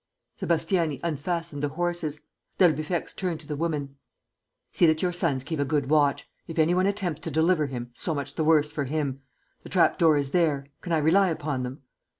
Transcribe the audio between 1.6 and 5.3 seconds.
the horses. D'Albufex turned to the woman: "See that your